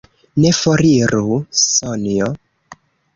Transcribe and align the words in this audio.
Ne 0.43 0.51
foriru, 0.59 1.35
Sonjo! 1.65 2.31